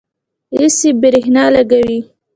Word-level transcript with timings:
ایسی 0.59 0.89
برښنا 1.01 1.43
لګوي 1.55 1.99